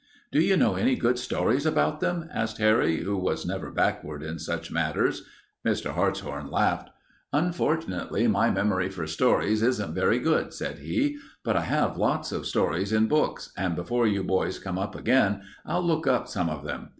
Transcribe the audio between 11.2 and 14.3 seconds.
"but I have lots of stories in books, and before you